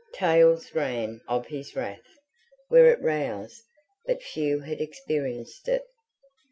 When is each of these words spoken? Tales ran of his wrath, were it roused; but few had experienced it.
Tales 0.13 0.73
ran 0.73 1.21
of 1.27 1.45
his 1.45 1.75
wrath, 1.75 2.17
were 2.71 2.87
it 2.87 2.99
roused; 3.03 3.61
but 4.07 4.23
few 4.23 4.61
had 4.61 4.81
experienced 4.81 5.67
it. 5.67 5.83